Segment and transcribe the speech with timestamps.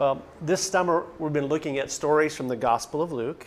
[0.00, 3.46] Um, this summer, we've been looking at stories from the Gospel of Luke.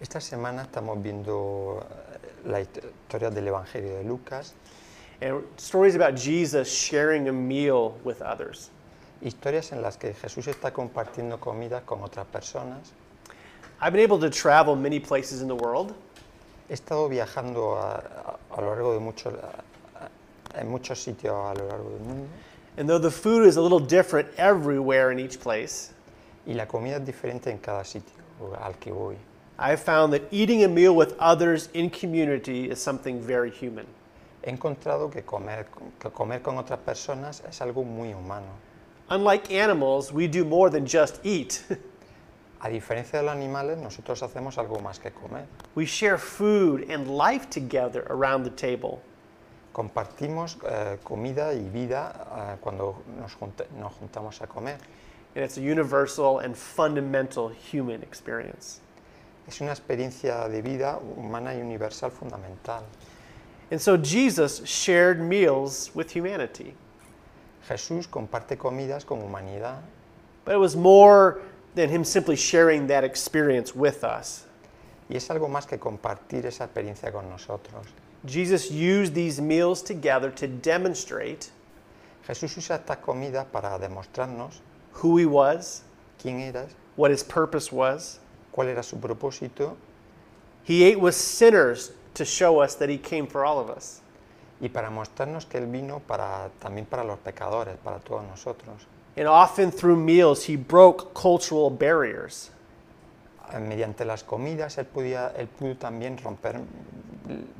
[0.00, 4.54] Esta semana estamos viendo eh, la historia del Evangelio de Lucas,
[5.22, 8.70] and stories about Jesus sharing a meal with others.
[9.22, 12.90] historias en las que Jesús está compartiendo comida con otras personas.
[13.80, 15.94] I've been able to travel many places in the world,
[16.68, 19.34] He estado viajando a, a- a lo largo de muchos,
[20.56, 22.26] en muchos sitios a lo largo del mundo
[22.76, 25.92] and though the food is a little different everywhere in each place,
[26.46, 28.14] y la comida es diferente en cada sitio
[28.60, 29.16] al que voy.
[29.58, 33.86] I have found that eating a meal with others in community is something very human.
[34.42, 35.66] He encontrado que comer,
[35.98, 38.48] que comer con otras personas es algo muy humano.
[39.10, 41.62] Unlike animals, we do more than just eat.
[42.62, 45.46] A diferencia de los animales, nosotros hacemos algo más que comer.
[45.74, 49.02] we share food and life together around the table.
[49.80, 54.76] Compartimos eh, comida y vida eh, cuando nos, junta- nos juntamos a comer.
[55.34, 58.80] And it's a universal and fundamental human experience.
[59.48, 62.82] Es una experiencia de vida humana y universal fundamental.
[63.70, 66.74] And so Jesus shared meals with humanity.
[67.66, 69.80] Jesús comparte comidas con humanidad,
[70.44, 71.40] But it was more
[71.74, 74.44] than him simply sharing that experience with us.
[75.08, 77.86] y es algo más que compartir esa experiencia con nosotros.
[78.24, 81.50] Jesus used these meals together to demonstrate
[82.28, 84.60] Jesús usa estas comidas para demostrarnos
[84.92, 85.82] who he was,
[86.22, 88.18] quién era, what his purpose was.
[88.52, 89.76] cuál era su propósito
[90.62, 94.00] He ate with sinners to show us that he came for all of us.
[94.60, 98.86] y para mostrarnos que Él vino para, también para los pecadores, para todos nosotros.
[99.16, 102.50] And often through meals, he broke cultural barriers.
[103.58, 106.60] Mediante las comidas Él, podía, él pudo también romper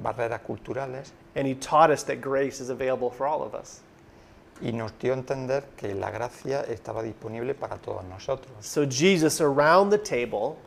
[0.03, 3.83] barreras culturales And he taught us that grace is available for all of us.
[4.63, 8.53] y nos dio a entender que la gracia estaba disponible para todos nosotros.
[8.61, 10.59] So Jesus around the table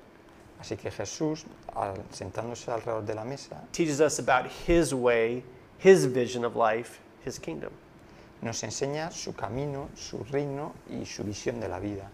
[0.64, 5.44] Así que Jesús, al, sentándose alrededor de la mesa, teaches us about his way,
[5.78, 7.72] his vision of life, his kingdom.
[8.42, 12.10] nos enseña su camino, su reino y su visión de la vida.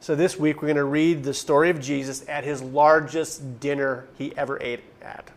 [0.00, 4.06] So this week we're going to read the story of Jesus at his largest dinner
[4.16, 5.30] he ever ate at.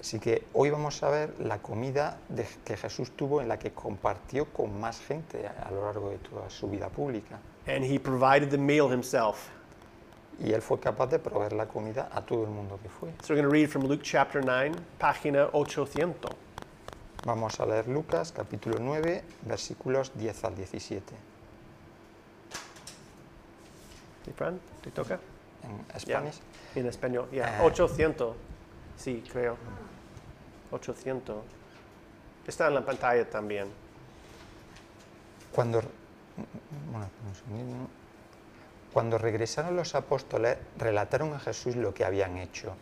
[0.00, 3.70] Así que hoy vamos a ver la comida de- que Jesús tuvo en la que
[3.72, 7.38] compartió con más gente a, a lo largo de toda su vida pública.
[7.66, 9.50] And he provided the meal himself.
[10.40, 13.08] Y él fue capaz de proveer la comida a todo el mundo que fue.
[13.22, 16.30] So we're going to read from Luke chapter 9, página 800.
[17.24, 21.02] Vamos a leer Lucas capítulo 9, versículos 10 al 17.
[24.38, 24.60] Fran?
[24.82, 25.18] ¿Te toca?
[25.64, 26.38] En Spanish.
[26.76, 27.58] En español, ya.
[27.58, 27.64] Ah.
[27.64, 28.36] 800.
[28.96, 29.56] Sí, creo.
[30.70, 31.42] 800.
[32.46, 33.68] Está en la pantalla también.
[35.52, 35.82] Cuando,
[36.92, 37.08] bueno.
[38.92, 42.74] Cuando regresaron los apóstoles, relataron a Jesús lo que habían hecho.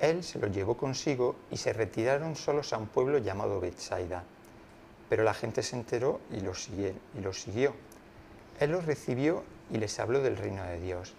[0.00, 4.24] Él se los llevó consigo y se retiraron solos a un pueblo llamado Bethsaida.
[5.08, 7.74] Pero la gente se enteró y los siguió.
[8.60, 11.14] Él los recibió y les habló del reino de Dios.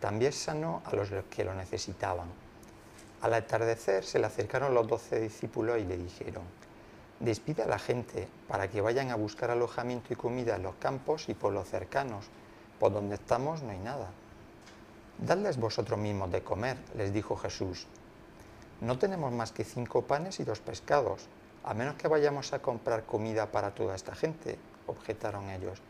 [0.00, 2.28] También sanó a los que lo necesitaban.
[3.22, 6.44] Al atardecer se le acercaron los doce discípulos y le dijeron,
[7.20, 11.28] Despida a la gente para que vayan a buscar alojamiento y comida en los campos
[11.28, 12.24] y pueblos cercanos,
[12.78, 14.08] por donde estamos no hay nada.
[15.18, 17.86] Dadles vosotros mismos de comer, les dijo Jesús.
[18.80, 21.26] No tenemos más que cinco panes y dos pescados,
[21.62, 25.82] a menos que vayamos a comprar comida para toda esta gente, objetaron ellos,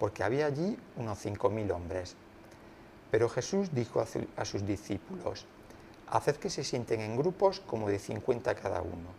[0.00, 2.16] porque había allí unos cinco mil hombres.
[3.12, 5.46] Pero Jesús dijo a, su- a sus discípulos,
[6.08, 9.10] Haced que se sienten en grupos como de cincuenta cada uno.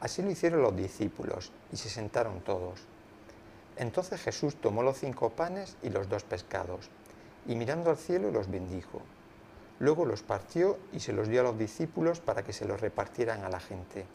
[0.00, 2.80] Así lo hicieron los discípulos y se sentaron todos.
[3.76, 6.88] Entonces Jesús tomó los cinco panes y los dos pescados,
[7.46, 9.02] y mirando al cielo los bendijo.
[9.80, 13.42] Luego los partió y se los dio a los discípulos para que se los repartieran
[13.42, 14.06] a la gente.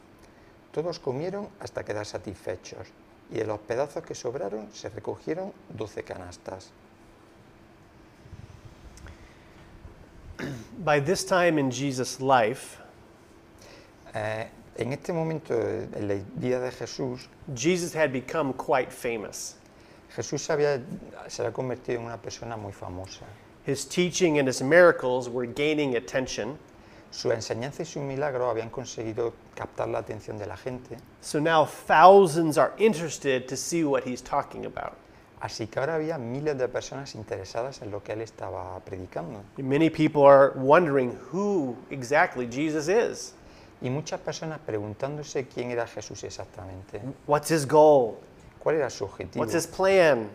[0.71, 2.87] Todos comieron hasta quedar satisfechos,
[3.31, 6.71] y de los pedazos que sobraron se recogieron doce canastas.
[10.83, 12.79] By this time in Jesus' life,
[14.13, 19.55] Eh, en este momento en la vida de Jesús, Jesus had become quite famous.
[20.15, 20.81] Jesús había,
[21.27, 23.25] se había convertido en una persona muy famosa.
[23.65, 26.57] His teaching and his miracles were gaining attention.
[27.11, 31.65] Su enseñanza y su milagro habían conseguido captar la atención de la gente, So now
[31.65, 34.93] thousands are interested to see what he's talking about.
[35.41, 39.41] así que ahora había miles de personas interesadas en lo que él estaba predicando.
[39.57, 43.33] Many people are wondering who exactly Jesus is.
[43.81, 48.17] Y muchas personas preguntándose quién era Jesús exactamente, What's his goal?
[48.63, 50.29] cuál era su objetivo, What's his plan?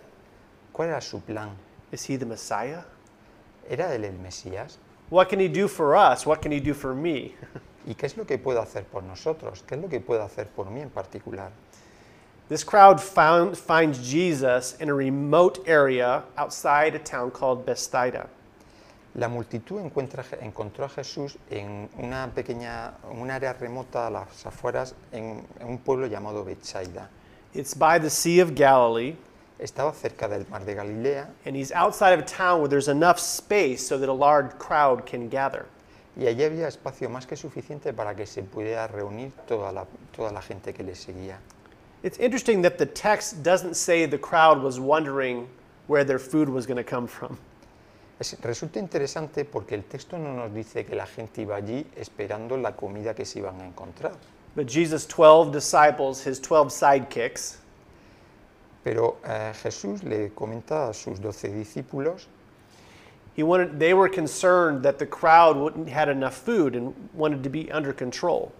[0.72, 1.50] ¿Cuál era su plan?
[1.92, 2.84] Is he the Messiah?
[3.68, 4.78] ¿Era él el Mesías?
[5.10, 6.26] What can he do for us?
[6.26, 7.34] What can he do for me?
[7.86, 9.62] ¿Y qué es lo que puede hacer por nosotros?
[9.66, 11.50] ¿Qué es lo que puede hacer por mí en particular?
[12.48, 18.26] This crowd found, finds Jesus in a remote area outside a town called Bethsaida.
[19.14, 24.44] La multitud encuentra- encontró a Jesús en una pequeña, en un área remota a las
[24.44, 27.08] afueras, en, en un pueblo llamado Bethsaida.
[27.54, 29.16] It's by the Sea of Galilee,
[29.56, 33.20] Estaba cerca del mar de Galilea and he's outside of a town where there's enough
[33.20, 35.66] space so that a large crowd can gather.
[36.16, 40.30] Y allí había espacio más que suficiente para que se pudiera reunir toda la, toda
[40.32, 41.38] la gente que le seguía.
[42.02, 45.48] It's interesting that the text doesn't say the crowd was wondering
[45.88, 47.36] where their food was going to come from.
[48.20, 52.56] Es- resulta interesante porque el texto no nos dice que la gente iba allí esperando
[52.56, 54.12] la comida que se iban a encontrar.
[54.54, 57.58] But Jesus' 12 disciples, his 12 sidekicks,
[58.84, 62.28] Pero eh, Jesús le comenta a sus doce discípulos
[63.34, 67.50] he wanted, they were concerned that the crowd wouldn't had enough food and wanted to
[67.50, 68.52] be under control.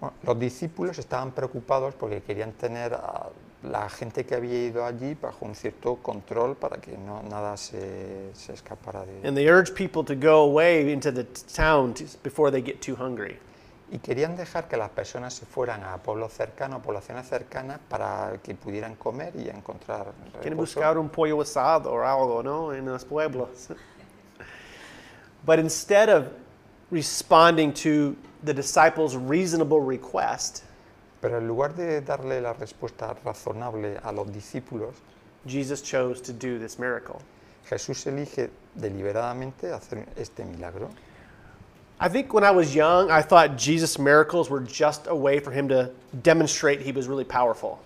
[0.00, 3.28] Bueno, los discípulos estaban preocupados porque querían tener a
[3.62, 8.30] la gente que había ido allí bajo un cierto control para que no, nada se,
[8.32, 12.50] se escapara de And they urged people to go away into the town to, before
[12.50, 13.38] they get too hungry.
[13.92, 18.38] Y querían dejar que las personas se fueran a pueblos cercanos, a poblaciones cercanas, para
[18.42, 20.78] que pudieran comer y encontrar Quieren reposo.
[20.78, 22.72] buscar un pollo asado o algo, ¿no?
[22.72, 23.68] En los pueblos.
[25.44, 26.28] but instead of
[26.90, 30.62] responding to the disciples' reasonable request,
[31.20, 34.94] Pero en lugar de darle la respuesta razonable a los discípulos,
[35.46, 37.20] Jesus chose to do this miracle.
[37.68, 40.88] Jesús elige deliberadamente hacer este milagro.
[42.02, 45.50] I think when I was young, I thought Jesus' miracles were just a way for
[45.50, 45.90] him to
[46.22, 47.78] demonstrate he was really powerful.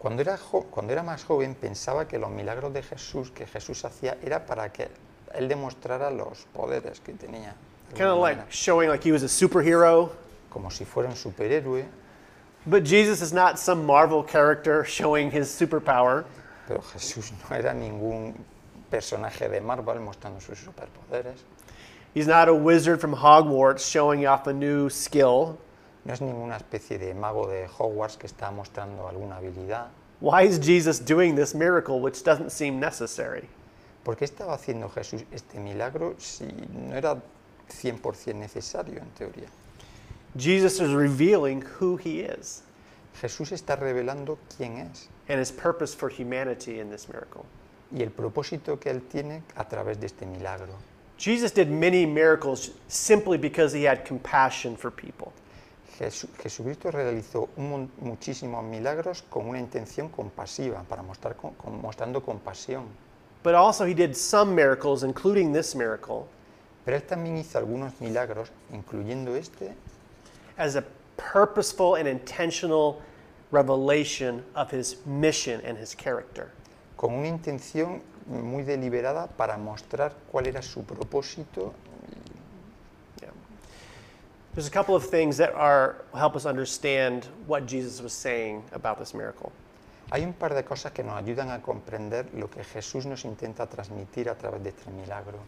[0.00, 3.84] Cuando era, jo- cuando era más joven pensaba que los milagros de Jesús que Jesús
[3.84, 4.88] hacía era para que
[5.34, 7.54] él demostrara los poderes que tenía.
[7.94, 10.10] Kind of like showing like he was a superhero.
[10.50, 11.84] como si fuera un superhéroe,
[12.66, 16.24] But Jesus is not some Marvel character showing his superpower.
[16.66, 18.34] pero Jesús no era ningún
[18.90, 21.36] personaje de Marvel mostrando sus superpoderes.
[22.14, 25.58] He's not a wizard from Hogwarts showing off a new skill.
[26.04, 29.88] No es ninguna especie de mago de Hogwarts que está mostrando alguna habilidad.
[30.20, 33.48] Why is Jesus doing this miracle, which doesn't seem necessary?
[34.04, 37.20] ¿Por qué estaba haciendo Jesús este milagro si no era
[37.68, 39.48] 100% necesario en teoría?
[40.36, 42.62] Jesus is revealing who he is
[43.20, 47.44] Jesús está revelando quién es and his purpose for humanity in this miracle.
[47.90, 50.74] y el propósito que él tiene a través de este milagro.
[51.18, 55.32] Jesus did many miracles simply because he had compassion for people.
[55.98, 62.22] Jesu- Jesucristo realizó un muchísimos milagros con una intención compasiva, para mostrar con- con- mostrando
[62.22, 62.84] compasión.
[63.42, 66.28] But also, he did some miracles, including this miracle,
[66.84, 69.74] Pero él también hizo algunos milagros, incluyendo este,
[70.56, 70.84] as a
[71.16, 73.02] purposeful and intentional
[73.50, 76.52] revelation of his mission and his character.
[76.96, 81.72] con una intención muy deliberada para mostrar cuál era su propósito.
[83.20, 83.30] Yeah.
[84.54, 88.98] There's a couple of things that are help us understand what Jesus was saying about
[88.98, 89.52] this miracle.
[90.12, 93.66] Hay un par de cosas que nos ayudan a comprender lo que Jesús nos intenta
[93.66, 95.38] transmitir a través de este milagro.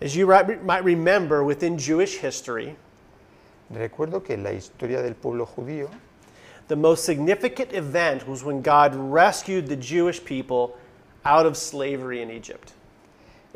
[0.00, 2.76] As you might remember, within Jewish history,
[3.72, 5.90] Recuerdo que en la historia del pueblo judío,
[6.68, 10.76] the most significant event was when God rescued the Jewish people
[11.26, 12.72] out of slavery in Egypt.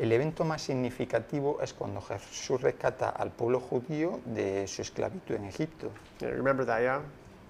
[0.01, 5.45] el evento más significativo es cuando Jesús rescata al pueblo judío de su esclavitud en
[5.45, 5.91] Egipto.
[6.19, 7.01] Yeah, remember that, yeah?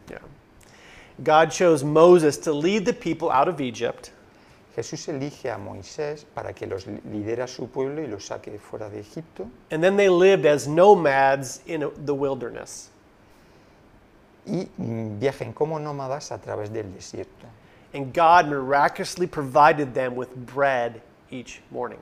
[0.10, 0.20] Yeah.
[1.24, 4.12] God chose Moses to lead the people out of Egypt,
[4.76, 8.90] Jesús elige a Moisés para que los lidera a su pueblo y los saque fuera
[8.90, 12.90] de Egipto and then they lived as nomads in the wilderness.
[14.46, 17.48] y mm, viajen como nómadas a través del desierto.
[17.94, 22.00] And God miraculously provided them with bread each morning.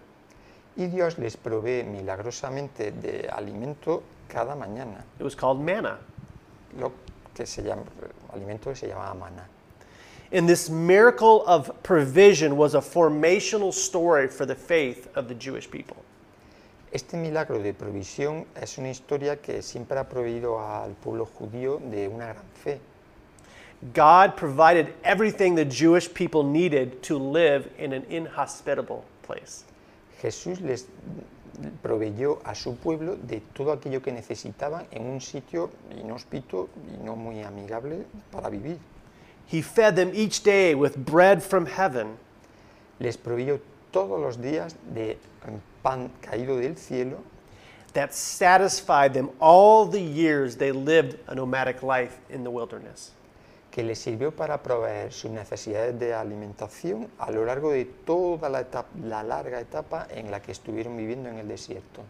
[0.77, 5.98] Y Dios les provee milagrosamente de alimento cada mañana, It was called manna.
[6.77, 6.91] lo
[7.34, 7.84] que se llama
[8.31, 9.43] alimento que se llama maná.
[10.31, 15.69] And this miracle of provision was a formational story for the faith of the Jewish
[15.69, 15.98] people.
[16.93, 22.08] Este milagro de provisión es una historia que siempre ha proveído al pueblo judío de
[22.08, 22.79] una gran fe.
[23.94, 29.64] God provided everything the Jewish people needed to live in an inhospitable place.
[30.22, 30.86] Jesús les
[31.82, 37.16] proveyó a su pueblo de todo aquello que necesitaban en un sitio inhóspito y no
[37.16, 38.78] muy amigable para vivir.
[39.46, 42.18] He fed them each day with bread from heaven,
[43.00, 43.60] les proveyó
[43.92, 45.18] todos los días de
[45.82, 47.24] pan caído del cielo
[47.94, 53.12] that satisfied them all the years they lived a nomadic life in the wilderness.
[53.72, 58.62] Que les sirvió para proveer sus necesidades de alimentación a lo largo de toda la,
[58.62, 62.02] etapa- la larga etapa en la que estuvieron viviendo en el desierto.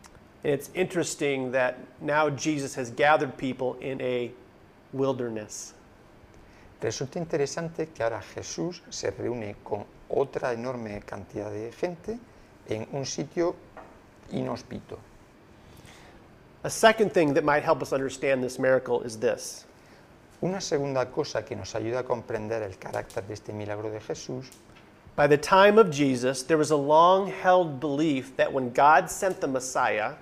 [0.44, 4.32] And it's interesting that now Jesus has gathered people in a
[4.94, 5.74] wilderness.
[6.82, 12.18] Resulta interesante que ahora Jesús se reúne con otra enorme cantidad de gente
[12.70, 13.54] en un sitio
[14.32, 14.98] inhóspito.
[16.64, 19.66] A second thing that might help us understand this miracle is this
[20.42, 24.50] Una segunda cosa que nos ayuda a comprender el carácter de este milagro de Jesús,
[25.18, 29.42] By the time of Jesus, there was a long held belief that when God sent
[29.42, 30.14] the Messiah,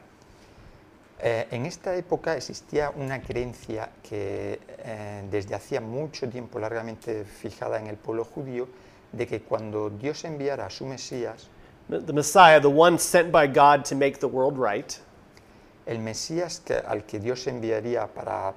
[1.19, 7.77] eh, en esta época existía una creencia que eh, desde hacía mucho tiempo largamente fijada
[7.79, 8.67] en el pueblo judío
[9.11, 11.47] de que cuando Dios enviara a su Mesías,
[11.89, 14.93] the Messiah, the one sent by God to make the world right,
[15.85, 18.55] el Mesías que- al que Dios enviaría para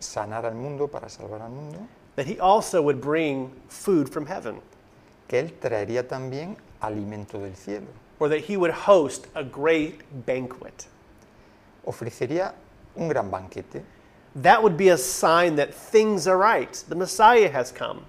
[0.00, 1.78] sanar al mundo, para salvar al mundo,
[2.16, 4.60] that he also would bring food from heaven,
[5.28, 7.86] que Él traería también alimento del cielo,
[8.18, 10.86] or that he would host a great banquet.
[11.86, 12.52] ofrecería
[12.96, 13.82] un gran banquete.
[14.42, 16.72] That would be a sign that things are right.
[16.88, 18.02] The Messiah has come.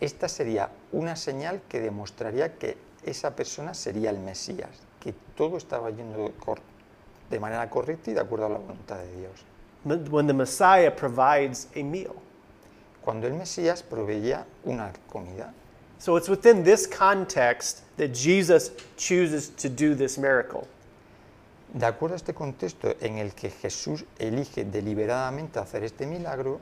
[0.00, 5.90] Esta sería una señal que demostraría que esa persona sería el Mesías, que todo estaba
[5.90, 6.32] yendo
[7.30, 9.44] de manera correcta y de acuerdo a la voluntad de Dios.
[9.88, 12.14] When the Messiah provides a meal.
[13.02, 15.52] Cuando el Mesías proveía una comida.
[15.98, 20.68] So it's within this context that Jesus chooses to do this miracle.
[21.72, 26.60] De acuerdo a este contexto en el que Jesús elige deliberadamente hacer este milagro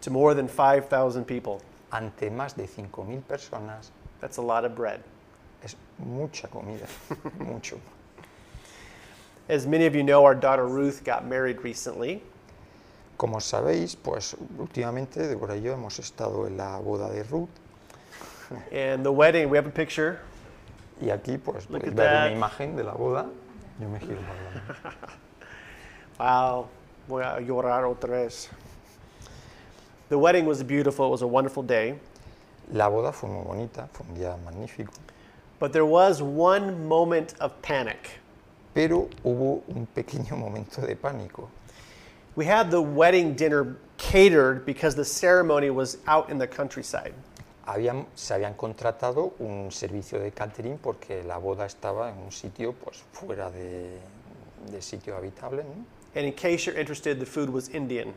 [0.00, 1.60] to more than 5,000 people.
[1.92, 5.02] ante más de 5.000 personas, That's a lot of bread.
[5.62, 6.86] es mucha comida,
[7.38, 7.78] mucho.
[9.48, 12.22] As many of you know, our daughter Ruth got married recently,
[13.16, 17.48] Como sabéis, pues últimamente Débora y yo hemos estado en la boda de Ruth
[18.72, 20.18] and the wedding, we have a picture.
[21.00, 22.26] y aquí pues Look podéis ver that.
[22.26, 23.26] una imagen de la boda.
[23.80, 24.94] Yo me giro para.
[26.18, 26.66] Wow,
[27.08, 28.48] voy a llorar otra vez.
[30.08, 31.98] The wedding was beautiful, it was a wonderful day,
[32.70, 34.92] La boda fue muy bonita, fue un día magnífico,
[35.58, 38.20] but there was one moment of panic.
[38.74, 41.48] pero hubo un pequeño momento de pánico.
[42.34, 47.12] We had the wedding dinner catered because the ceremony was out in the countryside.
[47.66, 52.72] Habían, se habían contratado un servicio de catering porque la boda estaba en un sitio
[52.72, 53.98] pues fuera de,
[54.70, 55.84] de sitio habitable, ¿no?
[56.14, 58.12] And in case you're interested, the food was Indian.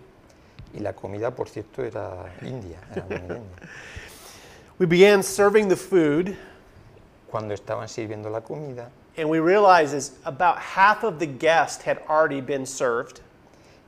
[0.73, 3.41] Y la comida, por cierto, era india, era muy india.
[4.77, 6.35] We began serving the food,
[7.31, 12.01] Cuando estaban sirviendo la comida, and we realized is about half of the guests had
[12.09, 13.21] already been served.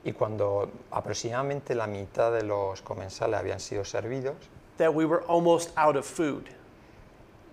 [0.08, 4.36] Y cuando aproximadamente la mitad de los comensales habían sido servidos,
[4.78, 6.44] that we were almost out of food.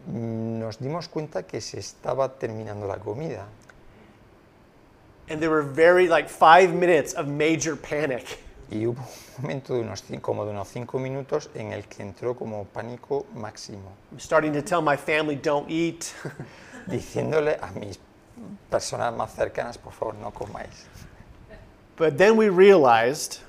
[0.08, 3.46] nos dimos cuenta que se estaba terminando la comida.
[5.28, 8.38] And there were very, like, five minutes of major panic.
[8.70, 12.04] Y hubo un momento de unos, cin- como de unos cinco minutos en el que
[12.04, 16.06] entró como pánico máximo, I'm starting to tell my family, don't eat.
[16.88, 18.00] diciéndole a mis
[18.70, 20.86] personas más cercanas, por favor, no comáis.
[21.98, 23.40] But then we realized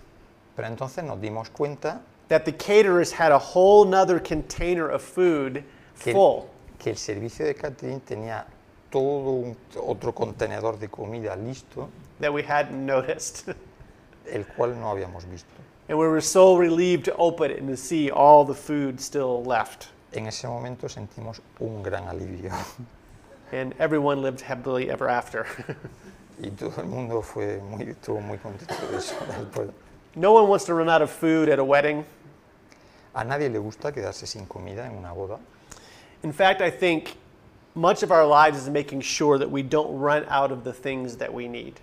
[0.56, 5.62] Pero entonces nos dimos cuenta that the caterers had a whole nother container of food
[6.00, 6.48] que, full.
[6.78, 8.44] que el servicio de catering tenía
[8.90, 11.88] todo un- otro contenedor de comida listo,
[12.20, 13.48] that we hadn't noticed.
[14.32, 15.50] el cual no habíamos visto.
[15.88, 19.44] and we were so relieved to open it and to see all the food still
[19.44, 19.88] left.
[20.12, 22.50] En ese momento sentimos un gran alivio
[23.52, 25.46] And everyone lived happily ever after.
[26.38, 29.14] y todo el mundo fue muy, estuvo muy contento de eso.
[30.16, 32.04] no one wants to run out of food at a wedding.
[33.14, 35.38] A nadie le gusta quedarse sin comida en una boda.
[36.22, 37.16] In fact, I think
[37.74, 41.16] much of our lives is making sure that we don't run out of the things
[41.16, 41.80] that we need.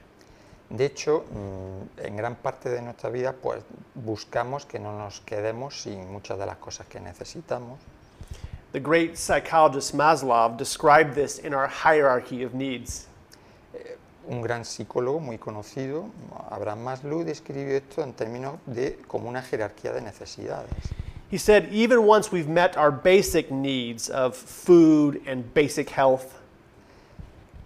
[0.69, 5.75] De hecho, mm, en gran parte de nuestra vida, pues buscamos que no nos quedemos
[5.81, 7.77] sin muchas de las cosas que necesitamos.
[8.72, 13.07] The great psychologist Maslow described this in our hierarchy of needs.
[14.27, 16.06] Un gran psicólogo muy conocido,
[16.50, 20.72] Abraham Maslow, describió esto en términos de como una jerarquía de necesidades.
[21.30, 26.32] He said, even once we've met our basic needs of food and basic health,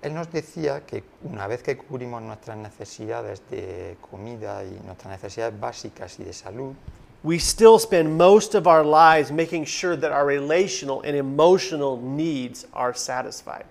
[0.02, 5.60] Él nos decía que una vez que cubrimos nuestras necesidades de comida y nuestras necesidades
[5.60, 6.76] básicas y de salud,
[7.24, 12.66] we still spend most of our lives making sure that our relational and emotional needs
[12.74, 13.66] are satisfied.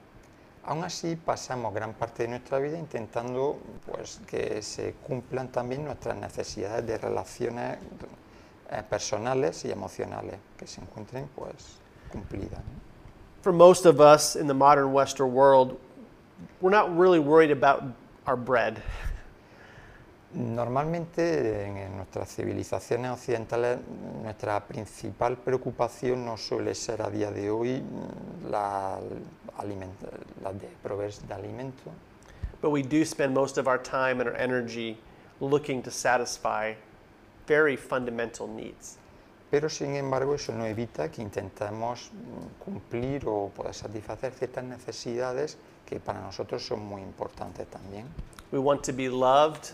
[0.67, 6.17] Aún así pasamos gran parte de nuestra vida intentando pues, que se cumplan también nuestras
[6.17, 7.79] necesidades de relaciones
[8.71, 11.79] eh, personales y emocionales, que se encuentren pues,
[12.11, 12.59] cumplidas.
[12.59, 12.87] ¿no?
[13.43, 15.79] For most of us in the modern Western world,
[16.61, 17.85] we're not really worried about
[18.27, 18.83] our bread.
[20.35, 23.79] Normalmente en, nuestras civilizaciones occidentales
[24.21, 27.85] nuestra principal preocupación no suele ser a día de hoy
[28.51, 28.99] la,
[30.43, 31.91] la de proveer de alimento,
[32.61, 34.99] But we do spend most of our time and our energy
[35.41, 36.75] looking to satisfy
[37.47, 38.99] very fundamental needs.
[39.51, 45.57] pero sin embargo eso no evita que intentemos mm, cumplir o poder satisfacer ciertas necesidades
[45.87, 48.07] que para nosotros son muy importantes también.
[48.51, 49.73] We want to be loved,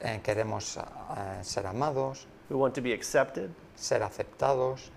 [0.00, 4.90] Eh, queremos eh, ser amados, we want to be accepted, ser aceptados,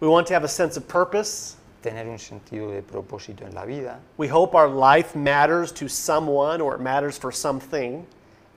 [0.00, 1.56] we want to have a sense of purpose.
[1.80, 4.00] Tener un sentido de propósito en la vida.
[4.16, 8.06] We hope our life matters to someone or it matters for something.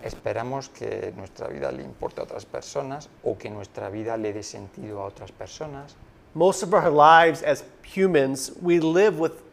[0.03, 4.43] Esperamos que nuestra vida le importe a otras personas o que nuestra vida le dé
[4.43, 5.95] sentido a otras personas.
[6.35, 9.43] Most of our lives as humans, we live with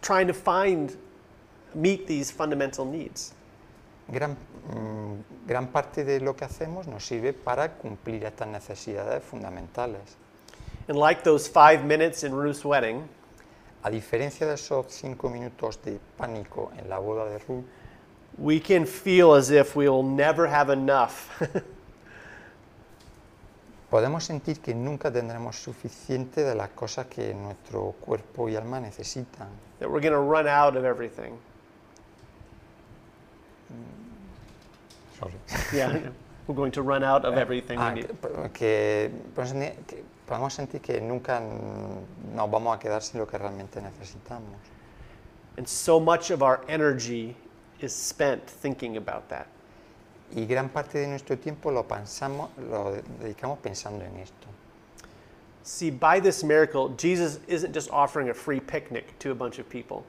[0.00, 0.96] trying to find,
[1.74, 3.32] meet these fundamental needs.
[4.08, 4.36] Gran,
[4.68, 10.16] mm, gran parte de lo que hacemos nos sirve para cumplir estas necesidades fundamentales.
[10.92, 13.08] And like those five minutes in Ruth's wedding,
[13.82, 17.64] A diferencia de esos cinco minutos de pánico en la boda de Ruth,
[18.36, 21.30] we can feel as if we'll never have enough.
[23.90, 29.48] podemos sentir que nunca tendremos suficiente de las cosas que nuestro cuerpo y alma necesitan,
[29.78, 31.38] that we're going to run out of everything.
[35.72, 36.10] Yeah,
[36.46, 38.08] we're going to run out of everything we Ah, need.
[38.52, 39.10] que,
[39.86, 41.40] que podemos sentir- que podemos sentir que nunca
[42.34, 44.56] nos vamos a quedar sin lo que realmente necesitamos.
[45.58, 47.36] And so much of our energy
[47.80, 49.46] is spent thinking about that.
[50.34, 54.48] Y gran parte de nuestro tiempo lo, pensamos, lo dedicamos pensando en esto.
[55.62, 59.68] See, by this miracle, Jesus isn't just offering a free picnic to a bunch of
[59.68, 60.04] people.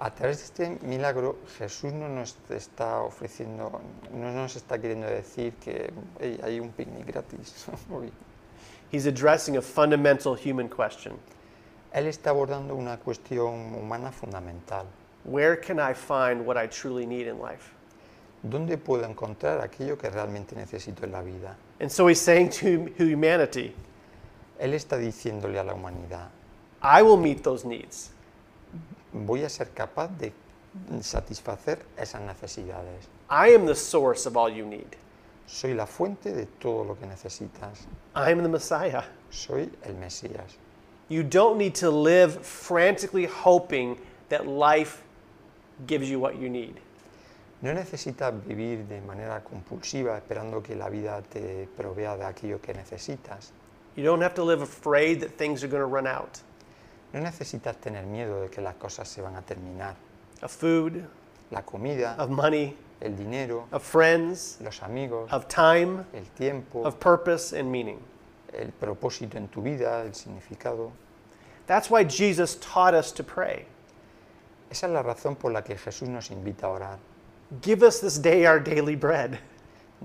[0.00, 3.80] A través de este milagro, Jesús no nos está ofreciendo,
[4.12, 7.66] no nos está queriendo decir que "Hey, hay un picnic gratis.
[8.90, 11.18] He's addressing a fundamental human question
[11.92, 14.86] Él está abordando una cuestión humana fundamental.
[15.24, 17.72] Where can I find what I truly need in life?
[18.42, 21.56] ¿Dónde puedo encontrar aquello que realmente necesito en la vida?
[21.80, 23.74] And so he's saying to humanity,
[24.60, 26.28] Él está diciéndole a la humanidad,
[26.82, 28.10] I will meet those needs.
[29.12, 30.32] voy a ser capaz de
[31.00, 33.08] satisfacer esas necesidades.
[33.30, 34.96] I am the source of all you need.
[35.48, 37.86] Soy la fuente de todo lo que necesitas.
[38.14, 39.02] I am the Messiah.
[39.30, 40.58] Soy el Mesías.
[41.08, 43.96] You don't need to live frantically hoping
[44.28, 45.02] that life
[45.86, 46.74] gives you what you need.
[47.62, 52.74] No necesitas vivir de manera compulsiva esperando que la vida te provea de aquello que
[52.74, 53.52] necesitas.
[53.96, 56.40] You don't have to live afraid that things are going to run out
[57.14, 59.96] No necesitas tener miedo de que las cosas se van a terminar.
[60.42, 61.04] of food,
[61.50, 66.98] La comida, of money, el dinero, of friends, los amigos, of time, el tiempo, of
[66.98, 68.02] purpose and meaning.
[68.52, 70.92] el propósito en tu vida, el significado.
[71.66, 73.66] That's why Jesus taught us to pray.
[74.70, 76.98] Esa es la razón por la que Jesús nos invita a orar.
[77.62, 79.38] Give us this day our daily bread.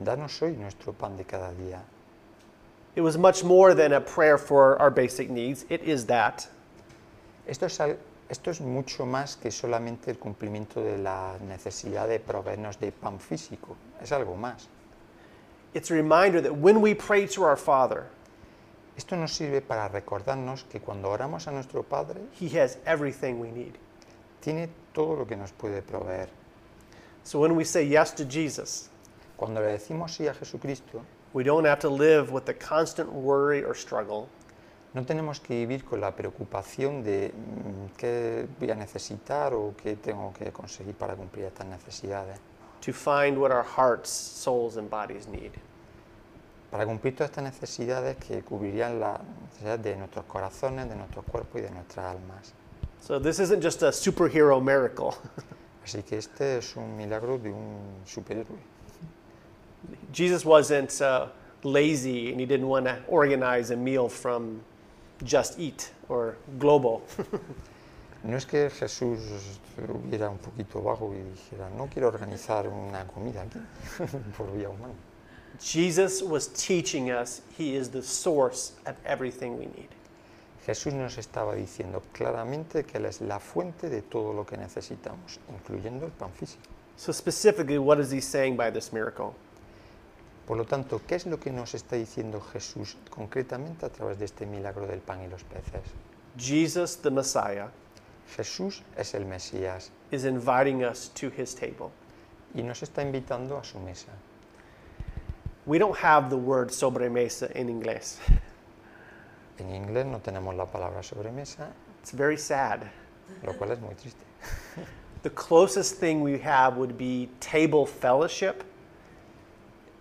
[0.02, 1.82] Danos hoy nuestro pan de cada día.
[2.96, 5.66] It was much more than a prayer for our basic needs.
[5.70, 6.48] It is that.
[7.48, 7.80] Esto es,
[8.34, 13.20] esto es mucho más que solamente el cumplimiento de la necesidad de proveernos de pan
[13.20, 13.78] físico.
[14.02, 14.68] Es algo más.
[15.74, 18.08] It's a reminder that when we pray to our Father,
[18.96, 23.52] Esto nos sirve para recordarnos que cuando oramos a nuestro Padre, He has everything we
[23.52, 23.74] need.
[24.42, 26.28] tiene todo lo que nos puede proveer.
[27.24, 28.90] So when we say yes to Jesus,
[29.38, 31.02] Cuando le decimos sí a Jesucristo,
[31.34, 34.28] we don't have to live with the constant worry or struggle.
[34.94, 39.96] No tenemos que vivir con la preocupación de mm, qué voy a necesitar o qué
[39.96, 42.40] tengo que conseguir para cumplir estas necesidades.
[42.84, 45.52] to find what our hearts, souls, and bodies need.
[46.70, 51.62] Para cumplir todas estas necesidades que cubrirían las necesidades de nuestros corazones, de nuestros cuerpos
[51.62, 52.54] y de nuestras almas.
[53.00, 55.14] So this isn't just a superhero miracle.
[55.86, 58.60] Así que este es un milagro de un superhéroe.
[60.12, 61.28] Jesus wasn't uh,
[61.64, 64.60] lazy and he didn't want to organize a meal from
[65.24, 67.02] Just Eat or Global.
[68.24, 69.20] No es que Jesús
[69.78, 73.60] hubiera un poquito vago y dijera, no quiero organizar una comida aquí
[74.38, 74.94] por vía humana.
[75.60, 79.90] Jesus was teaching us he is the source of everything we need.
[80.66, 85.40] Jesús nos estaba diciendo claramente que Él es la fuente de todo lo que necesitamos,
[85.50, 86.64] incluyendo el pan físico.
[86.96, 89.36] So, specifically, what is he saying by this miracle?
[90.48, 94.26] Por lo tanto, ¿qué es lo que nos está diciendo Jesús concretamente a través de
[94.26, 95.82] este milagro del pan y los peces?
[96.38, 97.70] Jesus, the Messiah,
[98.36, 101.92] Jesús es el Mesías is inviting us to his table.
[102.56, 104.12] y nos está invitando a su mesa.
[105.66, 108.18] We don't have the word sobremesa in English.
[109.60, 111.68] En inglés no tenemos la palabra sobremesa,
[112.02, 112.82] It's very sad.
[113.44, 114.22] lo cual es muy triste.
[115.24, 118.64] The closest thing we have would be table fellowship,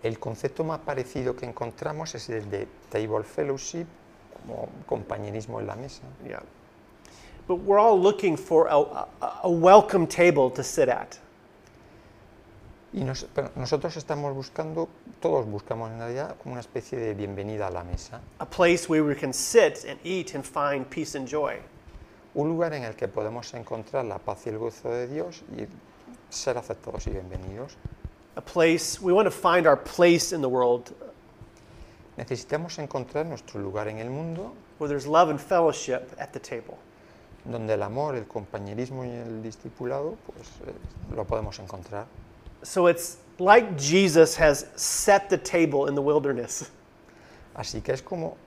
[0.03, 3.85] El concepto más parecido que encontramos es el de table fellowship,
[4.45, 6.01] como compañerismo en la mesa.
[6.27, 6.43] Yeah.
[7.47, 9.07] But we're all looking for a,
[9.43, 11.15] a, welcome table to sit at.
[12.93, 14.87] Y nos- pero nosotros estamos buscando,
[15.19, 19.01] todos buscamos en realidad como una especie de bienvenida a la mesa, A place where
[19.03, 21.55] we can sit and eat and find peace and joy.
[22.35, 25.65] un lugar en el que podemos encontrar la paz y el gozo de Dios y
[26.29, 27.77] ser aceptados y bienvenidos.
[28.35, 30.93] A place, we want to find our place in the world
[32.17, 36.77] Necesitamos encontrar nuestro lugar en el mundo where there's love and fellowship at the table.
[37.45, 40.73] donde el amor, el compañerismo y el discipulado, pues eh,
[41.15, 42.05] lo podemos encontrar.
[42.63, 46.71] So it's like Jesus has set the table in the wilderness.
[47.55, 48.37] Así que es como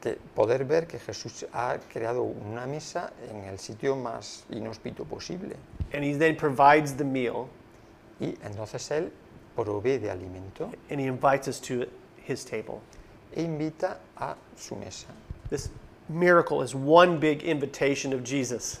[0.00, 5.56] que poder ver que Jesús ha creado una mesa en el sitio más inhóspito posible.
[5.92, 7.48] And he then provides the meal
[8.20, 9.10] Y entonces Él
[9.56, 11.86] provee de alimento and he invites us to
[12.26, 12.80] his table.
[13.34, 15.06] e invita a su mesa.
[15.48, 15.70] This
[16.08, 18.80] miracle is one big invitation of Jesus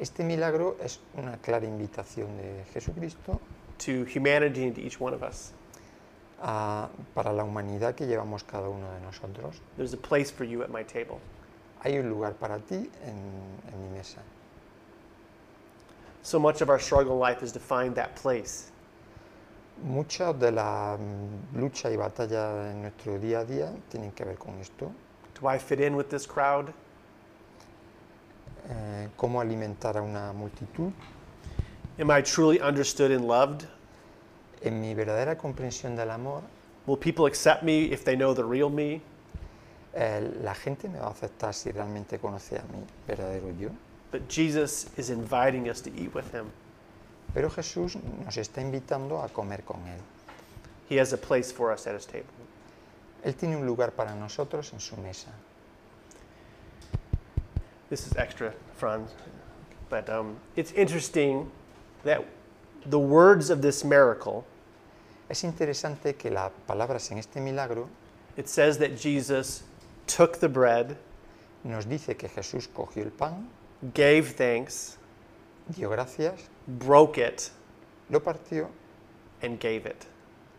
[0.00, 3.40] Este milagro es una clara invitación de Jesucristo
[3.78, 5.52] to humanity and to each one of us.
[6.42, 9.60] a- para la humanidad que llevamos cada uno de nosotros.
[9.76, 11.20] There's a place for you at my table.
[11.84, 13.16] Hay un lugar para ti en,
[13.72, 14.20] en mi mesa.
[16.22, 18.72] So much of our struggle in life is to find that place.
[19.82, 24.38] Mucha de la mm, lucha y batalla en nuestro día a día tienen que ver
[24.38, 24.90] con esto.
[25.40, 26.68] Do I fit in with this crowd?
[28.68, 30.90] Eh, cómo alimentar a una multitud.
[31.98, 33.66] Am I truly understood and loved?
[34.62, 36.42] En mi verdadera comprensión del amor,
[36.86, 39.00] Will people accept me if they know the real me?
[39.94, 43.70] eh, la gente me va a aceptar si realmente conoce a mi verdadero yo.
[44.10, 46.50] But Jesus is inviting us to eat with him.
[47.32, 50.00] Pero Jesús nos está invitando a comer con Él.
[50.88, 52.26] He has a place for us at his table.
[53.24, 55.30] Él tiene un lugar para nosotros en su mesa.
[57.88, 59.10] This is extra, Franz.
[59.88, 61.50] But um, it's interesting
[62.04, 62.24] that
[62.86, 64.44] the words of this miracle,
[65.28, 67.88] Es interesante que las palabras en este milagro
[68.36, 69.62] it says that Jesus
[70.06, 70.96] took the bread,
[71.62, 73.48] nos dice que Jesús cogió el pan,
[73.94, 74.98] gave thanks,
[75.74, 77.50] dio gracias, broke it,
[78.10, 78.68] lo partió
[79.42, 80.06] and gave it.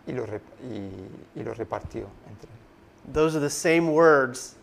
[0.08, 2.48] y lo, rep- y, y lo repartió entre
[3.12, 4.56] Those are the same words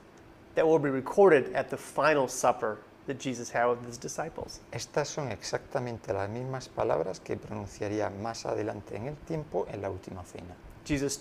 [0.55, 4.61] that will be recorded at the final supper that Jesus had with his disciples.
[4.73, 9.91] Estas son exactamente las mismas palabras que pronunciaría más adelante en el tiempo en la
[9.91, 10.55] última cena.
[10.85, 11.21] Jesus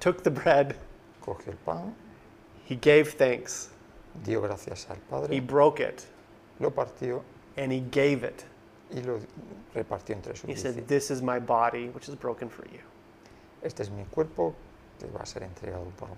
[0.00, 0.76] took the bread,
[1.20, 1.94] Cogió el pan,
[2.64, 3.70] he gave thanks,
[4.24, 6.06] dio gracias al Padre, he broke it,
[6.60, 7.22] lo partió
[7.56, 8.44] and he gave it.
[8.90, 9.18] Y lo
[9.74, 10.86] repartió entre sus He said.
[10.86, 12.80] This is my body, which is broken for you.
[13.62, 14.54] Este es mi cuerpo
[14.98, 16.08] que va a ser entregado por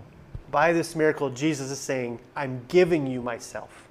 [0.51, 3.89] By this miracle, Jesus is saying, I'm giving you myself.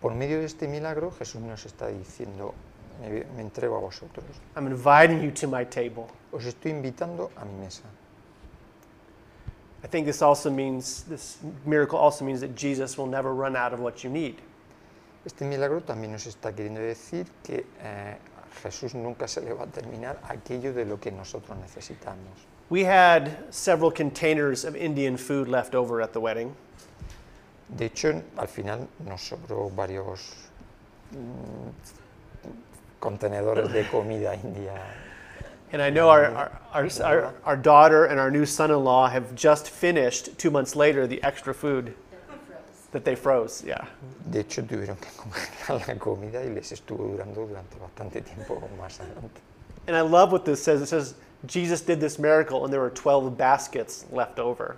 [0.00, 2.54] Por medio de este milagro, Jesús nos está diciendo,
[3.00, 4.24] me, me entrego a vosotros.
[4.56, 6.08] I'm inviting you to my table.
[6.32, 7.84] Os estoy invitando a mi mesa.
[9.82, 13.72] I think this also means, this miracle also means that Jesus will never run out
[13.72, 14.40] of what you need.
[15.24, 18.16] Este milagro también nos está queriendo decir que eh,
[18.62, 22.46] Jesús nunca se le va a terminar aquello de lo que nosotros necesitamos.
[22.70, 26.54] We had several containers of Indian food left over at the wedding.
[27.68, 30.34] De hecho, al final nos sobró varios
[31.12, 31.70] mm,
[33.00, 34.74] contenedores de comida india.
[35.72, 39.08] And I know our, our, our, our, our daughter and our new son in law
[39.08, 41.94] have just finished, two months later, the extra food
[42.92, 43.62] that they froze.
[43.64, 43.86] Yeah.
[44.30, 49.00] De hecho, tuvieron que congelar la comida y les estuvo durando durante bastante tiempo más
[49.00, 49.40] adelante.
[49.86, 50.82] And I love what this says.
[50.82, 51.14] It says,
[51.46, 54.76] Jesus did this miracle and there were 12 baskets left over.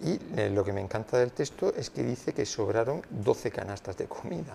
[0.00, 3.96] Y eh, lo que me encanta del texto es que dice que sobraron 12 canastas
[3.96, 4.54] de comida.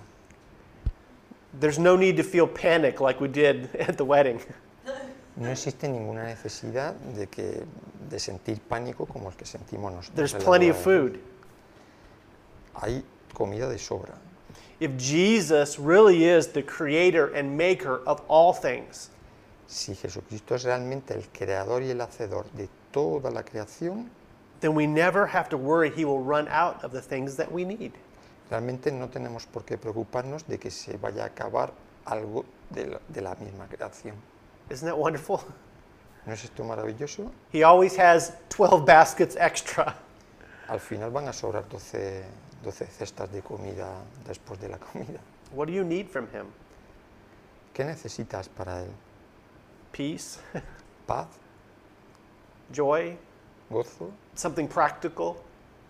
[1.60, 4.39] There's no need to feel panic like we did at the wedding.
[5.36, 7.63] No existe ninguna necesidad de, que,
[8.10, 10.15] de sentir pánico como el que sentimos nosotros.
[10.15, 11.19] There's en la plenty of food.
[12.81, 14.17] Hay comida de sobra.
[14.79, 19.09] If Jesus really is the creator and maker of all things,
[19.65, 24.09] Si Jesucristo es realmente el creador y el hacedor de toda la creación,
[24.59, 27.63] then we never have to worry he will run out of the things that we
[27.63, 27.93] need.
[28.49, 31.71] realmente no tenemos por qué preocuparnos de que se vaya a acabar
[32.05, 34.15] algo de la, de la misma creación.
[34.69, 35.39] Isn't that wonderful?
[36.25, 37.31] ¿No es esto maravilloso?
[37.51, 39.95] He always has 12 baskets extra.
[40.67, 42.23] Al final van a sobrar 12,
[42.63, 45.19] 12 cestas de comida después de la comida.
[45.54, 46.47] What do you need from him?
[47.73, 48.89] ¿Qué necesitas para él?
[49.91, 50.39] Peace,
[51.08, 51.28] ¿Paz?
[52.71, 53.17] joy,
[53.69, 54.10] ¿Gozo?
[54.36, 55.36] something practical,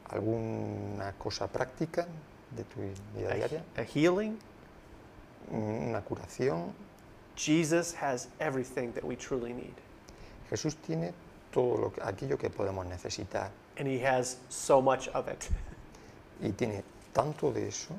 [0.10, 2.06] ¿Alguna cosa práctica
[2.52, 3.64] de tu vida a, diaria?
[3.78, 4.38] a healing?
[5.52, 6.74] ¿Una curación?
[7.36, 9.74] Jesus has everything that we truly need.
[10.50, 11.14] Jesús tiene
[11.52, 15.50] todo lo que- aquello que podemos necesitar And he has so much of it.
[16.44, 17.96] y tiene tanto de eso.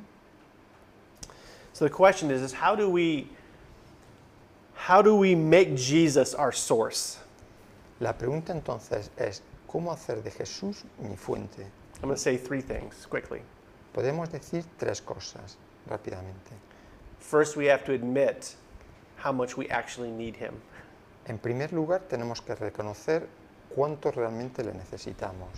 [1.73, 3.29] So the question is, is how do we
[4.75, 7.19] how do we make Jesus our source?
[8.01, 11.63] La pregunta entonces es, ¿cómo hacer de Jesús mi fuente?
[12.03, 13.41] I'm going to say three things quickly.
[13.95, 15.57] Podemos decir tres cosas
[15.89, 16.53] rápidamente.
[17.19, 18.57] First, we have to admit
[19.17, 20.61] how much we actually need him.
[21.27, 23.27] En primer lugar, tenemos que reconocer
[23.75, 25.49] cuánto realmente le necesitamos.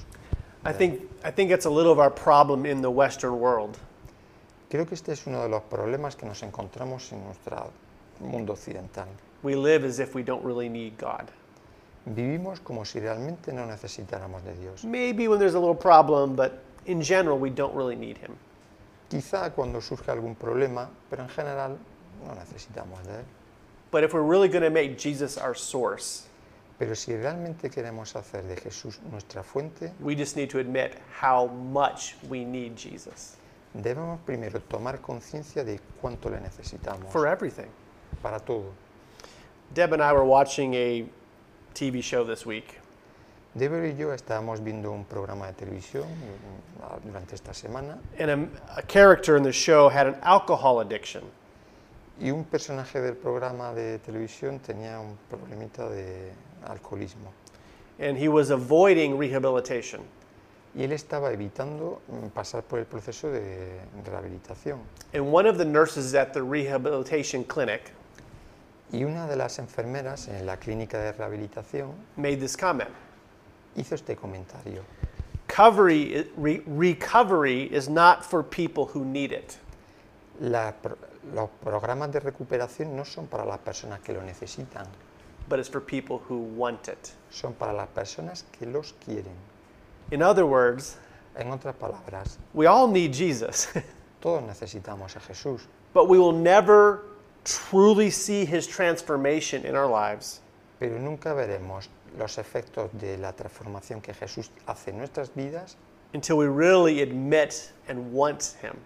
[0.67, 3.79] I think I think that's a little of our problem in the Western world.
[4.69, 7.73] Creo que este es uno de los problemas que nos encontramos en nuestro
[8.21, 9.07] mundo occidental.
[9.43, 11.31] We live as if we don't really need God.
[12.07, 14.85] Vivimos como si realmente no necesitáramos de Dios.
[14.85, 18.37] Maybe when there's a little problem, but in general, we don't really need him.
[19.09, 21.79] Quizá cuando surge algún problema, pero en general
[22.27, 23.25] no necesitamos de Él.
[23.91, 26.27] But if we're really going to make Jesus our source,
[26.79, 31.47] Pero si realmente queremos hacer de Jesús nuestra fuente, we just need to admit how
[31.47, 33.37] much we need Jesus
[33.83, 37.69] debemos primero tomar conciencia de cuánto le necesitamos for everything.
[38.23, 38.73] para todo.
[39.75, 41.05] Deb and I were watching a
[41.75, 42.81] TV show this week,
[43.55, 48.79] Deborah y yo estábamos viendo un programa de televisión mm, durante esta semana and a,
[48.79, 51.23] a character in the show had an alcohol addiction.
[52.21, 56.33] Y un personaje del programa de televisión tenía un problemita de
[56.65, 57.31] alcoholismo
[57.99, 60.01] and he was avoiding rehabilitation.
[60.75, 64.81] y él estaba evitando mm, pasar por el proceso de rehabilitación.
[65.15, 67.93] And one of the nurses at the rehabilitation clinic
[68.93, 72.91] Y una de las enfermeras en la clínica de rehabilitación made this comment
[73.75, 74.85] hizo este comentario.
[75.49, 79.59] Recovery, re- recovery is not for people who need it,
[80.41, 80.73] La
[81.35, 84.87] los programas de recuperación no son para las personas que lo necesitan,
[85.49, 87.13] but it's for people who want it.
[87.31, 89.35] son para las personas que los quieren.
[90.11, 90.99] In other words,
[91.39, 93.69] En otras palabras, we all need Jesus,
[94.23, 97.03] todos necesitamos a Jesús, but we will never
[97.45, 100.41] truly see his transformation in our lives
[100.79, 105.77] pero nunca veremos los efectos de la transformación que Jesús hace en nuestras vidas
[106.15, 108.77] until we really admit and want him.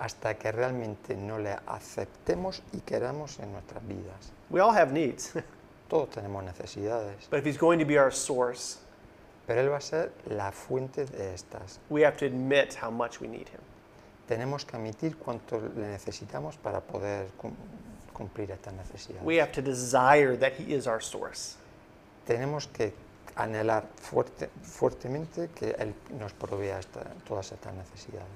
[0.00, 4.32] Hasta que realmente no le aceptemos y queramos en nuestras vidas.
[4.50, 5.32] We all have needs,
[5.88, 8.78] Todos tenemos necesidades, but if he's going to be our source,
[9.46, 11.78] pero Él va a ser la fuente de estas.
[11.90, 13.60] we have to admit how much we need him.
[14.28, 17.56] Tenemos que admitir cuánto le necesitamos para poder cum-
[18.14, 19.24] cumplir estas necesidades.
[19.24, 21.56] We have to desire that he is our source.
[22.26, 22.92] Tenemos que
[23.34, 28.28] anhelar fuerte, fuertemente que Él nos provea esta- todas estas necesidades.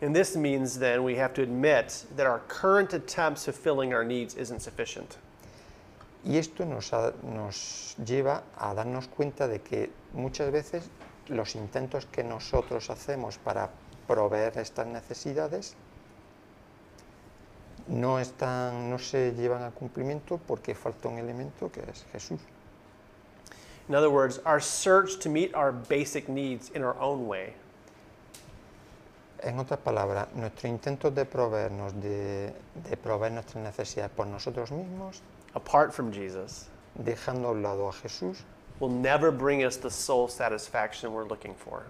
[0.00, 4.04] And this means then we have to admit that our current attempts of filling our
[4.04, 5.18] needs isn't sufficient.
[6.24, 10.88] Y esto nos, ha- nos lleva a darnos cuenta de que muchas veces
[11.28, 13.70] los intentos que nosotros hacemos para
[14.06, 15.74] proveer estas necesidades
[17.88, 22.40] no, están, no se llevan a cumplimiento porque falta un elemento que es Jesús.
[23.88, 27.54] In other words, our search to meet our basic needs in our own way
[29.40, 32.52] En otras palabras, nuestro intento de proveernos, de,
[32.88, 35.22] de proveer nuestras necesidades por nosotros mismos,
[35.54, 38.44] apart from Jesus dejando a un lado a Jesús,
[38.80, 41.84] will never bring us the soul satisfaction we're looking for.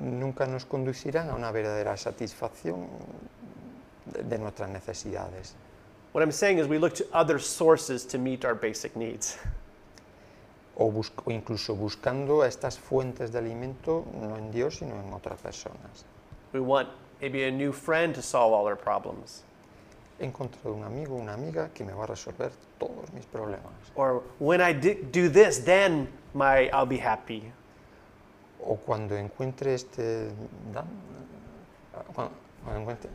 [0.00, 2.88] nunca nos conducirán a una verdadera satisfacción
[4.06, 5.54] de, de nuestras necesidades.
[6.12, 9.38] What I'm saying is we look to other sources to meet our basic needs.
[10.76, 10.86] O,
[11.24, 16.04] o incluso buscando estas fuentes de alimento no en Dios, sino en otras personas.
[16.52, 16.88] We want
[17.20, 19.42] maybe a new friend to solve all our problems.
[20.18, 23.72] He encontrado un amigo una amiga que me va a resolver todos mis problemas.
[23.94, 27.52] Or when I do this, then my I'll be happy.
[28.62, 30.30] O cuando encuentre este...
[30.74, 30.86] ¿dan?
[32.14, 32.32] Cuando,
[32.64, 33.10] cuando encuentre,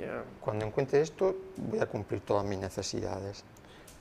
[0.00, 0.22] Yeah.
[0.40, 3.44] cuando encuentre esto, voy a cumplir todas mis necesidades.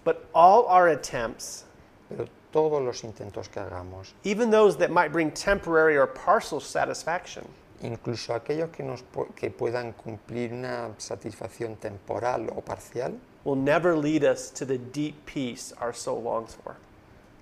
[0.06, 1.66] But all our attempts,
[2.08, 7.46] Pero todos los intentos que hagamos, even those that might bring temporary or partial satisfaction,
[7.82, 9.04] incluso aquellos que, nos,
[9.36, 15.26] que puedan cumplir una satisfacción temporal o parcial, will never lead us to the deep
[15.26, 16.76] peace our soul longs for.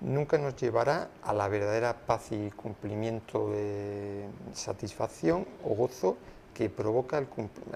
[0.00, 6.16] nunca nos llevará a la verdadera paz y cumplimiento de satisfacción o gozo
[6.54, 7.26] que provoca el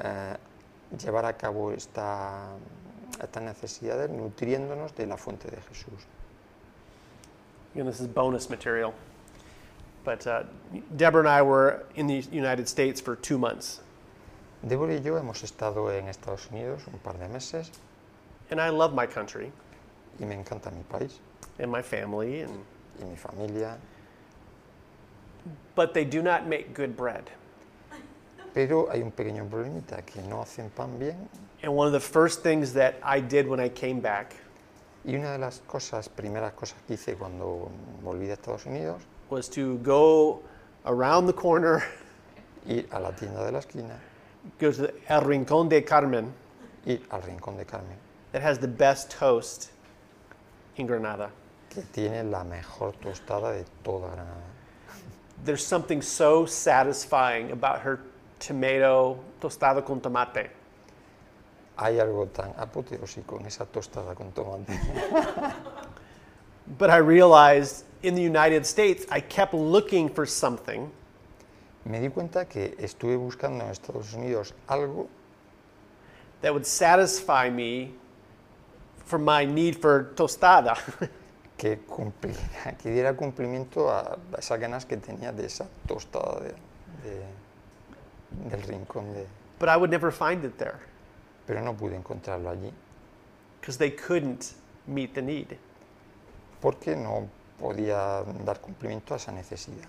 [0.02, 0.36] eh,
[1.02, 2.50] llevar a cabo esta,
[3.20, 6.06] estas necesidades nutriéndonos de la fuente de Jesús.
[7.74, 8.94] Again, this is bonus material.
[10.04, 10.42] But uh,
[10.96, 13.80] Deborah and I were in the United States for two months,
[14.66, 17.70] Deborah y yo hemos estado en Estados Unidos un par de meses.
[18.50, 19.50] And I love my country.
[20.20, 21.18] Y me encanta mi país.
[21.58, 22.52] And my family, and,
[23.00, 23.76] y mi familia,
[25.74, 27.30] but they do not make good bread.
[28.54, 31.28] pero hay un pequeño problemita, que no hacen pan bien.
[31.62, 34.36] And one of the first things that I did when I came back
[35.04, 37.68] y una de las cosas, primeras cosas que hice cuando
[38.02, 40.42] volví de Estados Unidos, was to go
[40.84, 41.82] around the corner,
[42.66, 43.98] ir a la tienda de la esquina,
[44.60, 46.32] go to the El Rincón de Carmen,
[46.86, 47.96] ir al Rincón de Carmen,
[48.32, 49.70] that has the best toast
[50.76, 51.30] in Granada.
[51.72, 54.42] que tiene la mejor tostada de toda Granada.
[55.44, 58.00] There's something so satisfying about her
[58.38, 60.50] tomato tostado con tomate.
[61.76, 64.72] Hay algo tan apoteósico en esa tostada con tomate.
[66.78, 70.90] But I realized in the United States, I kept looking for something
[71.84, 75.08] Me di cuenta que estuve buscando en Estados Unidos algo
[76.40, 77.92] that would satisfy me
[79.04, 80.76] for my need for tostada.
[81.58, 86.54] que, cumpliera, que diera cumplimiento a esas ganas que tenía de esa tostada de-
[87.02, 89.26] de- del rincón de...
[89.58, 90.78] but I would never find it there
[91.46, 92.72] Pero no pude encontrarlo allí
[93.60, 94.54] because they couldn't
[94.86, 95.56] meet the need.
[96.62, 97.28] porque no
[97.58, 99.88] podía dar cumplimiento a esa necesidad.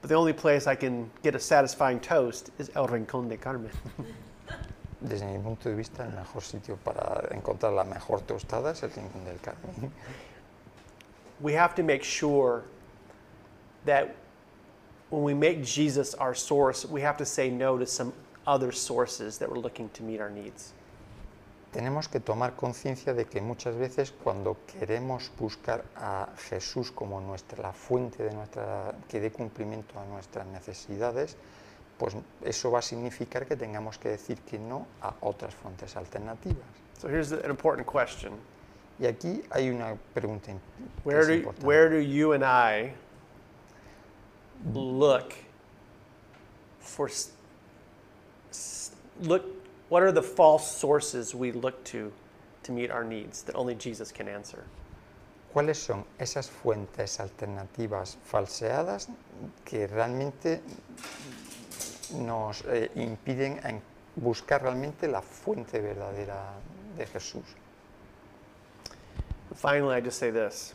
[0.00, 3.72] But the only place I can get a satisfying toast is El Rincón de Carmen.
[5.00, 8.90] Desde mi punto de vista, el mejor sitio para encontrar la mejor tostada es el
[8.90, 9.90] Rincón del Carmen.
[11.40, 12.64] we have to make sure
[13.84, 14.14] that
[15.10, 18.12] when we make Jesus our source, we have to say no to some
[18.48, 20.72] other sources that we're looking to meet our needs.
[21.70, 27.62] Tenemos que tomar conciencia de que muchas veces cuando queremos buscar a Jesús como nuestra,
[27.62, 31.36] la fuente de nuestra, que dé cumplimiento a nuestras necesidades,
[31.98, 36.64] pues eso va a significar que tengamos que decir que no a otras fuentes alternativas.
[36.98, 38.32] So here's an important question.
[38.98, 40.52] Y aquí hay una pregunta
[41.04, 41.66] Where do, importante.
[41.66, 42.94] where do you and I
[44.72, 45.34] look
[46.80, 47.08] for
[49.20, 49.44] look
[49.88, 52.12] what are the false sources we look to
[52.62, 54.64] to meet our needs that only Jesus can answer?
[55.52, 59.08] ¿Cuáles son esas fuentes alternativas falseadas
[59.64, 60.60] que realmente
[62.14, 63.80] nos eh, impiden en
[64.16, 66.52] buscar realmente la fuente verdadera
[66.98, 67.44] de Jesús?
[69.54, 70.74] Finally, I just say this.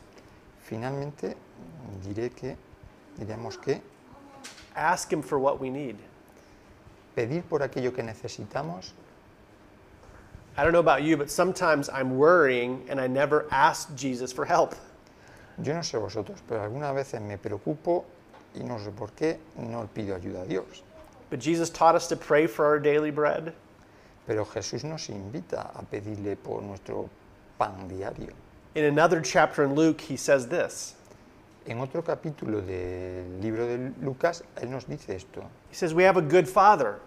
[0.64, 1.38] Finalmente,
[2.04, 2.58] diré que,
[3.18, 3.82] diremos que
[4.76, 5.98] Ask him for what we need.
[7.16, 8.92] Pedir por aquello que necesitamos,
[10.56, 14.46] I don't know about you, but sometimes I'm worrying and I never ask Jesus for
[14.46, 14.76] help.
[15.58, 18.06] yo no sé vosotros, pero algunas veces me preocupo
[18.56, 20.84] y no sé por qué no pido ayuda a Dios.
[21.30, 23.54] But Jesus taught us to pray for our daily bread.
[24.28, 27.10] Pero Jesús nos invita a pedirle por nuestro
[27.58, 28.34] pan diario.
[28.76, 30.96] In another chapter in Luke, he says this
[31.66, 35.44] En otro capítulo del libro de Lucas, Él nos dice esto.
[35.74, 37.00] He says, We have a good father.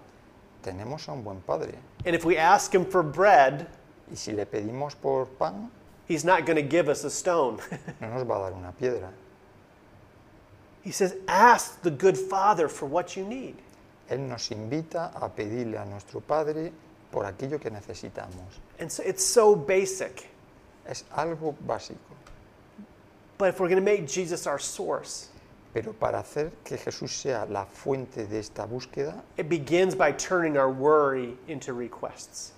[0.65, 1.79] Tenemos a un buen Padre.
[2.05, 3.69] And if we ask him for bread,
[4.11, 5.71] Y si le pedimos por pan,
[6.09, 7.61] he's not going to give us a stone.
[8.01, 9.09] no nos va a dar una piedra.
[10.83, 13.55] he says, Ask the good father for what you need.
[14.11, 16.73] Él nos invita a pedirle a nuestro Padre
[17.13, 18.59] por aquello que necesitamos.
[18.81, 20.29] And so it's so basic.
[20.85, 22.17] Es algo básico.
[23.39, 25.29] But if we're going to make Jesus our source,
[25.77, 30.57] Pero para hacer que Jesús sea la fuente de esta búsqueda, it begins by turning
[30.57, 32.55] our worry into requests.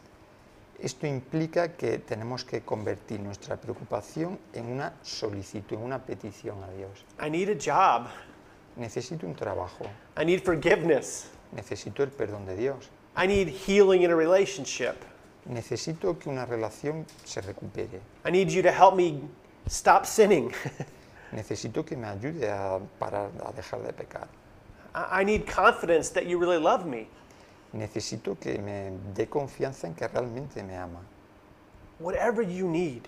[0.79, 6.71] esto implica que tenemos que convertir nuestra preocupación en una solicitud, en una petición a
[6.71, 7.05] Dios.
[7.21, 8.07] I need a job.
[8.77, 9.85] Necesito un trabajo,
[10.17, 11.27] I need forgiveness.
[11.51, 14.95] necesito el perdón de Dios, I need healing in a relationship.
[15.45, 19.23] necesito que una relación se recupere, I need you to help me
[19.67, 20.53] stop sinning.
[21.33, 24.29] Necesito que me ayude a parar, a dejar de pecar.
[24.95, 27.09] I I need confidence that you really love me.
[27.75, 31.01] Necesito que me dé confianza en que realmente me ama.
[31.99, 33.03] Whatever you need,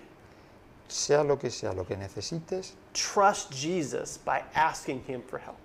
[0.87, 5.57] Sea lo que sea lo que necesites, trust Jesus by asking Him for help.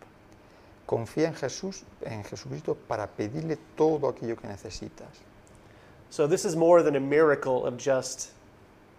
[0.87, 5.09] confía en Jesús, en Jesucristo para pedirle todo aquello que necesitas.
[6.11, 8.31] So, this is more than a miracle of just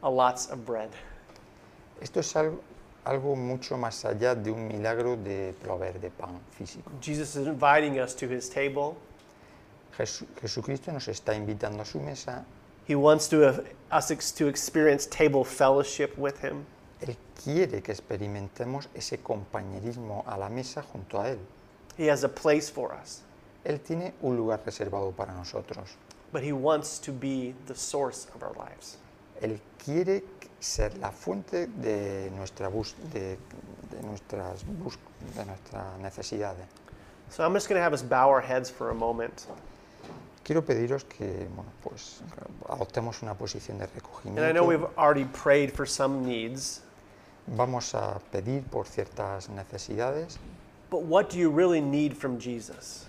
[0.03, 0.89] a lots of bread.
[2.01, 2.59] Esto es algo,
[3.07, 6.91] algo mucho más allá de un milagro de proveer de pan físico.
[7.01, 8.95] Jesus is inviting us to His table.
[9.97, 12.45] Jesu- Jesucristo nos está invitando a su mesa.
[12.87, 16.65] He wants to have us ex- to experience table fellowship with Him.
[17.01, 21.37] Él quiere que experimentemos ese compañerismo a la mesa junto a Él.
[21.97, 23.21] He has a place for us,
[23.65, 25.95] Él tiene un lugar reservado para nosotros.
[26.31, 28.97] but He wants to be the source of our lives.
[29.41, 30.23] Él quiere
[30.59, 33.37] ser la fuente de, nuestra bus- de,
[33.91, 34.97] de nuestras bus-
[35.35, 36.65] de nuestras necesidades.
[37.29, 39.45] So I'm just going to have us bow our heads for a moment.
[40.43, 42.21] Quiero pediros que bueno, pues,
[42.69, 44.97] adoptemos una posición de And I know we've recogimiento.
[44.97, 46.81] already prayed for some needs,
[47.47, 50.37] Vamos a pedir por ciertas necesidades
[50.89, 53.05] but what do you really need from Jesus?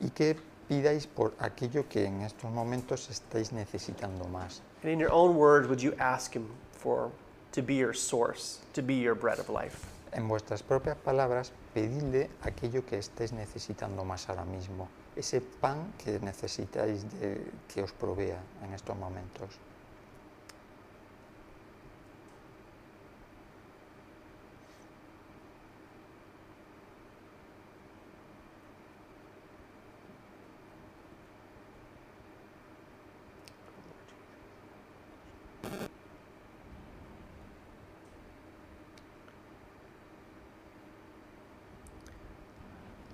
[0.00, 0.36] y que
[0.68, 4.62] pidáis por aquello que en estos momentos estáis necesitando más.
[4.82, 7.10] And in your own words, would you ask Him for
[7.52, 9.86] to be your source, to be your bread of life?
[10.12, 16.18] En vuestras propias palabras, pedidle aquello que estáis necesitando más ahora mismo, ese pan que
[16.20, 19.58] necesitáis de, que os provea en estos momentos.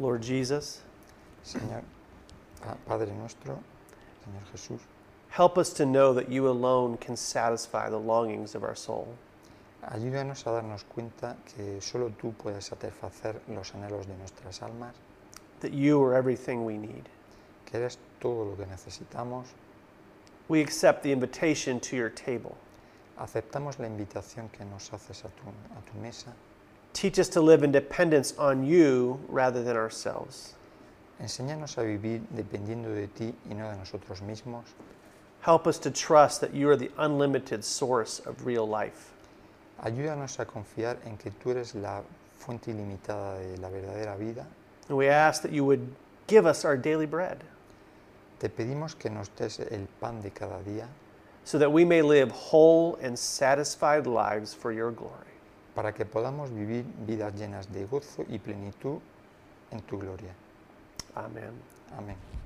[0.05, 0.83] Lord Jesus,
[1.43, 1.83] Señor,
[2.61, 3.59] Pa- Padre nuestro,
[4.23, 4.81] Señor Jesús,
[5.31, 9.09] help us to know that you alone can satisfy the longings of our soul.
[9.83, 14.95] ayúdanos a darnos cuenta que solo tú puedes satisfacer los anhelos de nuestras almas,
[15.61, 17.09] that you are everything we need.
[17.65, 19.47] que eres todo lo que necesitamos.
[20.49, 22.55] We accept the invitation to your table.
[23.19, 25.49] Aceptamos la invitación que nos haces a tu,
[25.79, 26.35] a tu mesa.
[26.95, 30.55] Teach us to live in dependence on you rather than ourselves.
[31.21, 34.65] Enséñanos a vivir dependiendo de ti y no de nosotros mismos.
[35.43, 39.13] Help us to trust that you are the unlimited source of real life.
[39.83, 42.01] Ayúdanos a confiar en que tú eres la
[42.39, 44.47] fuente ilimitada de la verdadera vida.
[44.89, 45.95] And we ask that you would
[46.27, 47.45] give us our daily bread
[48.39, 50.87] Te pedimos que nos des el pan de cada día
[51.45, 55.34] so that we may live whole and satisfied lives for your glory.
[55.75, 58.99] Para que podamos vivir vidas llenas de gozo y plenitud
[59.71, 60.35] en tu gloria.
[61.15, 61.53] Amen.
[61.97, 62.44] Amén.